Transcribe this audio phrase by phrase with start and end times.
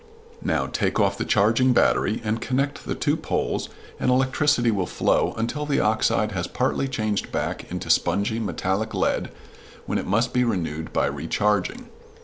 [0.41, 3.69] Now, take off the charging battery and connect the two poles,
[3.99, 9.29] and electricity will flow until the oxide has partly changed back into spongy metallic lead,
[9.85, 11.85] when it must be renewed by recharging.